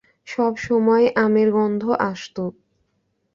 [0.27, 2.43] সব সময়ই আমের গন্ধ আসতো।